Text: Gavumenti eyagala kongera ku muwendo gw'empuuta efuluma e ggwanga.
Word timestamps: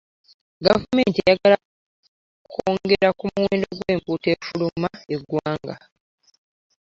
Gavumenti 0.65 1.17
eyagala 1.21 1.57
kongera 2.53 3.09
ku 3.19 3.23
muwendo 3.33 3.67
gw'empuuta 3.77 4.27
efuluma 4.35 4.89
e 5.13 5.15
ggwanga. 5.21 5.75